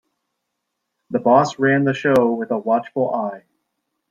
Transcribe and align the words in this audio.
The 1.11 1.19
boss 1.19 1.59
ran 1.59 1.83
the 1.83 1.93
show 1.93 2.33
with 2.33 2.49
a 2.49 2.57
watchful 2.57 3.13
eye. 3.13 3.43